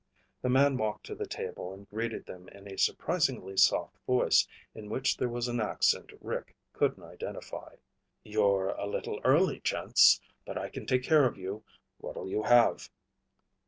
The 0.41 0.49
man 0.49 0.77
walked 0.77 1.05
to 1.05 1.13
the 1.15 1.27
table 1.27 1.71
and 1.73 1.87
greeted 1.87 2.25
them 2.25 2.49
in 2.49 2.67
a 2.67 2.75
surprisingly 2.75 3.55
soft 3.55 3.99
voice 4.07 4.47
in 4.73 4.89
which 4.89 5.15
there 5.15 5.29
was 5.29 5.47
an 5.47 5.59
accent 5.59 6.09
Rick 6.21 6.55
couldn't 6.73 7.03
identify. 7.03 7.75
"You're 8.23 8.69
a 8.69 8.87
little 8.87 9.21
early, 9.23 9.59
gents. 9.59 10.19
But 10.43 10.57
I 10.57 10.69
can 10.69 10.87
take 10.87 11.03
care 11.03 11.27
of 11.27 11.37
you. 11.37 11.63
What'll 11.99 12.29
you 12.31 12.41
have?" 12.41 12.89